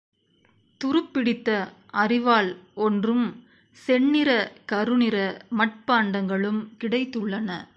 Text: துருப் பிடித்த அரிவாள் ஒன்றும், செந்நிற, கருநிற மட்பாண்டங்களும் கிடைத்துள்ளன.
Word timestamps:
துருப் 0.77 1.13
பிடித்த 1.13 1.71
அரிவாள் 1.93 2.57
ஒன்றும், 2.73 3.43
செந்நிற, 3.71 4.51
கருநிற 4.65 5.41
மட்பாண்டங்களும் 5.57 6.67
கிடைத்துள்ளன. 6.79 7.67